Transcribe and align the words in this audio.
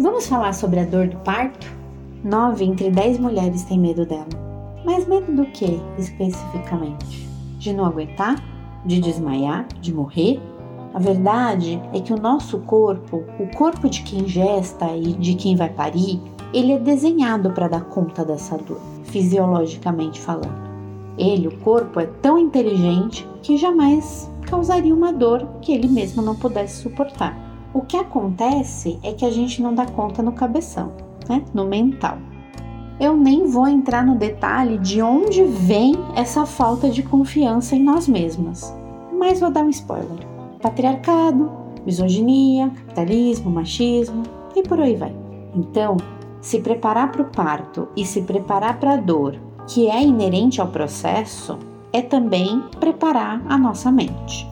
Vamos 0.00 0.26
falar 0.26 0.54
sobre 0.54 0.80
a 0.80 0.84
dor 0.86 1.08
do 1.08 1.18
parto? 1.18 1.70
Nove 2.24 2.64
entre 2.64 2.90
dez 2.90 3.18
mulheres 3.18 3.64
têm 3.64 3.78
medo 3.78 4.06
dela. 4.06 4.28
Mas 4.82 5.06
medo 5.06 5.30
do 5.30 5.44
que 5.44 5.78
especificamente? 5.98 7.28
De 7.58 7.70
não 7.74 7.84
aguentar? 7.84 8.42
De 8.82 8.98
desmaiar? 8.98 9.66
De 9.78 9.92
morrer? 9.92 10.40
A 10.94 10.98
verdade 10.98 11.78
é 11.92 12.00
que 12.00 12.14
o 12.14 12.18
nosso 12.18 12.60
corpo, 12.60 13.24
o 13.38 13.46
corpo 13.54 13.90
de 13.90 14.02
quem 14.02 14.26
gesta 14.26 14.86
e 14.96 15.12
de 15.12 15.34
quem 15.34 15.54
vai 15.54 15.68
parir, 15.68 16.18
ele 16.54 16.72
é 16.72 16.78
desenhado 16.78 17.50
para 17.50 17.68
dar 17.68 17.84
conta 17.84 18.24
dessa 18.24 18.56
dor, 18.56 18.80
fisiologicamente 19.04 20.18
falando. 20.18 20.70
Ele, 21.18 21.46
o 21.46 21.58
corpo, 21.58 22.00
é 22.00 22.06
tão 22.06 22.38
inteligente 22.38 23.28
que 23.42 23.58
jamais 23.58 24.30
causaria 24.48 24.94
uma 24.94 25.12
dor 25.12 25.46
que 25.60 25.74
ele 25.74 25.88
mesmo 25.88 26.22
não 26.22 26.34
pudesse 26.34 26.80
suportar. 26.80 27.49
O 27.72 27.82
que 27.82 27.96
acontece 27.96 28.98
é 29.02 29.12
que 29.12 29.24
a 29.24 29.30
gente 29.30 29.62
não 29.62 29.74
dá 29.74 29.86
conta 29.86 30.22
no 30.22 30.32
cabeção, 30.32 30.92
né? 31.28 31.44
no 31.54 31.64
mental. 31.66 32.18
Eu 32.98 33.16
nem 33.16 33.46
vou 33.46 33.66
entrar 33.66 34.04
no 34.04 34.16
detalhe 34.16 34.76
de 34.78 35.00
onde 35.00 35.42
vem 35.44 35.94
essa 36.14 36.44
falta 36.44 36.90
de 36.90 37.02
confiança 37.02 37.74
em 37.76 37.82
nós 37.82 38.06
mesmas, 38.06 38.74
mas 39.12 39.40
vou 39.40 39.50
dar 39.50 39.64
um 39.64 39.70
spoiler 39.70 40.30
patriarcado, 40.60 41.50
misoginia, 41.84 42.70
capitalismo, 42.70 43.50
machismo 43.50 44.22
e 44.54 44.62
por 44.62 44.80
aí 44.80 44.94
vai. 44.94 45.14
Então, 45.54 45.96
se 46.40 46.60
preparar 46.60 47.10
para 47.10 47.22
o 47.22 47.30
parto 47.30 47.88
e 47.96 48.04
se 48.04 48.22
preparar 48.22 48.78
para 48.78 48.94
a 48.94 48.96
dor, 48.96 49.38
que 49.66 49.88
é 49.88 50.02
inerente 50.02 50.60
ao 50.60 50.68
processo, 50.68 51.58
é 51.92 52.00
também 52.02 52.62
preparar 52.78 53.42
a 53.48 53.58
nossa 53.58 53.90
mente. 53.90 54.48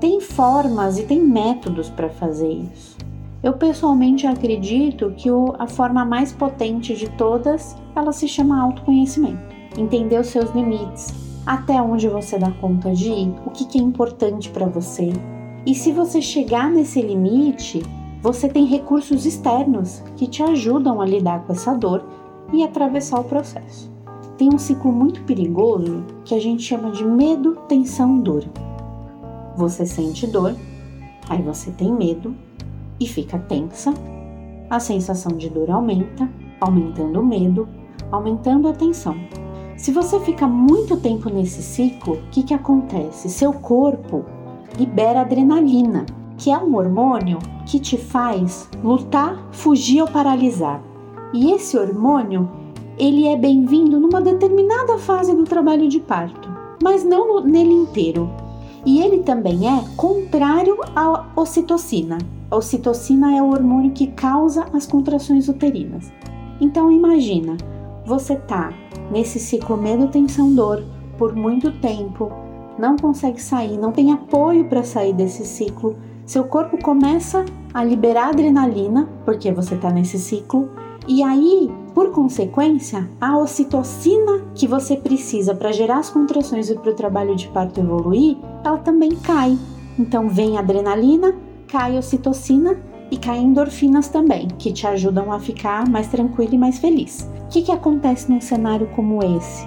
Tem 0.00 0.20
formas 0.20 0.96
e 0.98 1.02
tem 1.02 1.20
métodos 1.20 1.90
para 1.90 2.08
fazer 2.08 2.52
isso. 2.52 2.96
Eu 3.42 3.54
pessoalmente 3.54 4.26
acredito 4.26 5.12
que 5.16 5.28
a 5.58 5.66
forma 5.66 6.04
mais 6.04 6.32
potente 6.32 6.94
de 6.94 7.08
todas, 7.10 7.76
ela 7.96 8.12
se 8.12 8.28
chama 8.28 8.60
autoconhecimento. 8.60 9.38
Entender 9.76 10.20
os 10.20 10.28
seus 10.28 10.50
limites, 10.50 11.12
até 11.44 11.80
onde 11.82 12.08
você 12.08 12.38
dá 12.38 12.50
conta 12.52 12.92
de 12.92 13.10
ir, 13.10 13.34
o 13.44 13.50
que, 13.50 13.64
que 13.64 13.78
é 13.78 13.82
importante 13.82 14.50
para 14.50 14.66
você, 14.66 15.12
e 15.66 15.74
se 15.74 15.92
você 15.92 16.22
chegar 16.22 16.70
nesse 16.70 17.02
limite, 17.02 17.82
você 18.22 18.48
tem 18.48 18.64
recursos 18.64 19.26
externos 19.26 20.02
que 20.16 20.26
te 20.26 20.42
ajudam 20.42 21.00
a 21.00 21.06
lidar 21.06 21.44
com 21.44 21.52
essa 21.52 21.74
dor 21.74 22.04
e 22.52 22.62
atravessar 22.62 23.20
o 23.20 23.24
processo. 23.24 23.90
Tem 24.36 24.48
um 24.48 24.58
ciclo 24.58 24.92
muito 24.92 25.22
perigoso 25.24 26.04
que 26.24 26.34
a 26.34 26.40
gente 26.40 26.62
chama 26.62 26.90
de 26.92 27.04
medo, 27.04 27.56
tensão, 27.68 28.18
dor. 28.18 28.44
Você 29.58 29.84
sente 29.84 30.24
dor, 30.24 30.54
aí 31.28 31.42
você 31.42 31.72
tem 31.72 31.92
medo 31.92 32.32
e 33.00 33.08
fica 33.08 33.40
tensa. 33.40 33.92
A 34.70 34.78
sensação 34.78 35.36
de 35.36 35.50
dor 35.50 35.68
aumenta, 35.68 36.30
aumentando 36.60 37.20
o 37.20 37.26
medo, 37.26 37.68
aumentando 38.12 38.68
a 38.68 38.72
tensão. 38.72 39.16
Se 39.76 39.90
você 39.90 40.20
fica 40.20 40.46
muito 40.46 40.96
tempo 40.98 41.28
nesse 41.28 41.60
ciclo, 41.60 42.14
o 42.14 42.30
que, 42.30 42.44
que 42.44 42.54
acontece? 42.54 43.28
Seu 43.28 43.52
corpo 43.52 44.24
libera 44.78 45.22
adrenalina, 45.22 46.06
que 46.36 46.52
é 46.52 46.56
um 46.56 46.76
hormônio 46.76 47.40
que 47.66 47.80
te 47.80 47.96
faz 47.96 48.70
lutar, 48.80 49.44
fugir 49.50 50.02
ou 50.02 50.06
paralisar. 50.08 50.80
E 51.34 51.50
esse 51.50 51.76
hormônio, 51.76 52.48
ele 52.96 53.26
é 53.26 53.36
bem-vindo 53.36 53.98
numa 53.98 54.20
determinada 54.20 54.98
fase 54.98 55.34
do 55.34 55.42
trabalho 55.42 55.88
de 55.88 55.98
parto, 55.98 56.48
mas 56.80 57.02
não 57.02 57.40
nele 57.40 57.74
inteiro. 57.74 58.30
E 58.88 59.02
ele 59.02 59.18
também 59.18 59.68
é 59.68 59.84
contrário 59.98 60.78
à 60.96 61.26
ocitocina. 61.36 62.16
A 62.50 62.56
ocitocina 62.56 63.36
é 63.36 63.42
o 63.42 63.50
hormônio 63.50 63.90
que 63.90 64.06
causa 64.06 64.64
as 64.72 64.86
contrações 64.86 65.46
uterinas. 65.46 66.10
Então 66.58 66.90
imagina, 66.90 67.58
você 68.06 68.36
tá 68.36 68.72
nesse 69.10 69.38
ciclo 69.38 69.76
medo, 69.76 70.08
tensão, 70.08 70.54
dor 70.54 70.82
por 71.18 71.36
muito 71.36 71.70
tempo, 71.70 72.32
não 72.78 72.96
consegue 72.96 73.42
sair, 73.42 73.76
não 73.76 73.92
tem 73.92 74.10
apoio 74.10 74.64
para 74.64 74.82
sair 74.82 75.12
desse 75.12 75.44
ciclo, 75.44 75.94
seu 76.24 76.44
corpo 76.44 76.82
começa 76.82 77.44
a 77.74 77.84
liberar 77.84 78.30
adrenalina, 78.30 79.06
porque 79.22 79.52
você 79.52 79.74
está 79.74 79.90
nesse 79.90 80.18
ciclo, 80.18 80.70
e 81.08 81.22
aí, 81.22 81.70
por 81.94 82.10
consequência, 82.10 83.08
a 83.18 83.38
ocitocina 83.38 84.44
que 84.54 84.68
você 84.68 84.94
precisa 84.94 85.54
para 85.54 85.72
gerar 85.72 85.98
as 85.98 86.10
contrações 86.10 86.68
e 86.68 86.74
para 86.74 86.90
o 86.90 86.94
trabalho 86.94 87.34
de 87.34 87.48
parto 87.48 87.80
evoluir, 87.80 88.36
ela 88.62 88.76
também 88.76 89.12
cai. 89.16 89.56
Então 89.98 90.28
vem 90.28 90.58
adrenalina, 90.58 91.34
cai 91.66 91.96
ocitocina 91.96 92.78
e 93.10 93.16
cai 93.16 93.38
endorfinas 93.38 94.08
também, 94.08 94.48
que 94.58 94.70
te 94.70 94.86
ajudam 94.86 95.32
a 95.32 95.40
ficar 95.40 95.88
mais 95.88 96.08
tranquilo 96.08 96.54
e 96.54 96.58
mais 96.58 96.78
feliz. 96.78 97.26
O 97.46 97.48
que, 97.48 97.62
que 97.62 97.72
acontece 97.72 98.30
num 98.30 98.40
cenário 98.40 98.86
como 98.94 99.24
esse? 99.24 99.66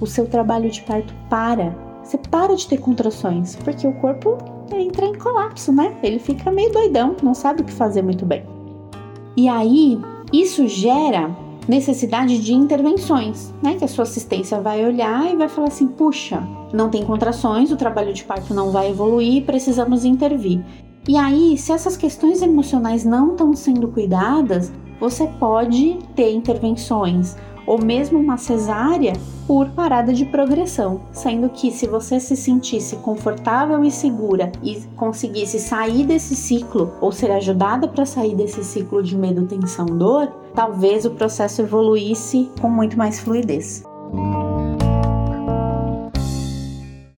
O 0.00 0.06
seu 0.06 0.26
trabalho 0.26 0.68
de 0.68 0.82
parto 0.82 1.14
para 1.30 1.72
você 2.02 2.18
para 2.18 2.54
de 2.56 2.66
ter 2.66 2.78
contrações, 2.78 3.56
porque 3.56 3.86
o 3.86 3.92
corpo 3.94 4.36
entra 4.72 5.06
em 5.06 5.14
colapso, 5.14 5.72
né? 5.72 5.96
Ele 6.02 6.18
fica 6.18 6.50
meio 6.50 6.72
doidão, 6.72 7.16
não 7.22 7.32
sabe 7.32 7.62
o 7.62 7.64
que 7.64 7.72
fazer 7.72 8.02
muito 8.02 8.26
bem. 8.26 8.44
E 9.36 9.48
aí, 9.48 9.98
isso 10.40 10.66
gera 10.66 11.30
necessidade 11.68 12.38
de 12.38 12.52
intervenções, 12.52 13.54
né? 13.62 13.76
Que 13.76 13.84
a 13.84 13.88
sua 13.88 14.02
assistência 14.02 14.60
vai 14.60 14.84
olhar 14.84 15.32
e 15.32 15.36
vai 15.36 15.48
falar 15.48 15.68
assim: 15.68 15.86
puxa, 15.86 16.42
não 16.72 16.90
tem 16.90 17.04
contrações, 17.04 17.70
o 17.70 17.76
trabalho 17.76 18.12
de 18.12 18.24
parto 18.24 18.52
não 18.52 18.70
vai 18.70 18.90
evoluir, 18.90 19.44
precisamos 19.44 20.04
intervir. 20.04 20.62
E 21.06 21.16
aí, 21.16 21.56
se 21.58 21.70
essas 21.70 21.96
questões 21.96 22.40
emocionais 22.40 23.04
não 23.04 23.32
estão 23.32 23.52
sendo 23.52 23.88
cuidadas, 23.88 24.72
você 24.98 25.26
pode 25.38 25.98
ter 26.14 26.32
intervenções 26.32 27.36
ou 27.66 27.82
mesmo 27.82 28.18
uma 28.18 28.36
cesárea 28.36 29.14
por 29.46 29.68
parada 29.70 30.12
de 30.12 30.24
progressão, 30.24 31.02
sendo 31.12 31.48
que 31.48 31.70
se 31.70 31.86
você 31.86 32.18
se 32.18 32.36
sentisse 32.36 32.96
confortável 32.96 33.84
e 33.84 33.90
segura 33.90 34.50
e 34.62 34.82
conseguisse 34.96 35.58
sair 35.58 36.04
desse 36.04 36.34
ciclo 36.34 36.92
ou 37.00 37.12
ser 37.12 37.30
ajudada 37.30 37.86
para 37.86 38.06
sair 38.06 38.34
desse 38.34 38.64
ciclo 38.64 39.02
de 39.02 39.16
medo, 39.16 39.46
tensão, 39.46 39.86
dor, 39.86 40.28
talvez 40.54 41.04
o 41.04 41.10
processo 41.10 41.62
evoluísse 41.62 42.50
com 42.60 42.68
muito 42.68 42.96
mais 42.96 43.20
fluidez. 43.20 43.84